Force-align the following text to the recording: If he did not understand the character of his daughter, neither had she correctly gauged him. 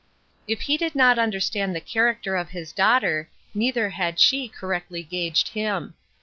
If 0.47 0.61
he 0.61 0.77
did 0.77 0.95
not 0.95 1.19
understand 1.19 1.75
the 1.75 1.79
character 1.79 2.35
of 2.35 2.49
his 2.49 2.71
daughter, 2.71 3.29
neither 3.53 3.89
had 3.91 4.19
she 4.19 4.47
correctly 4.47 5.03
gauged 5.03 5.49
him. 5.49 5.93